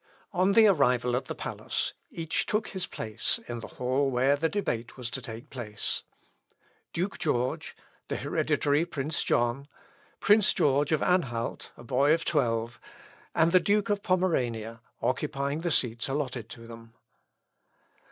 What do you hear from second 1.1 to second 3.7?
at the palace, each took his place in the